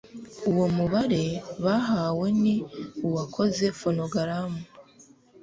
uwo 0.49 0.65
mubare 0.75 1.23
bahawe 1.65 2.27
n 2.41 2.43
uwakoze 3.07 3.65
fonogaramu 3.79 4.61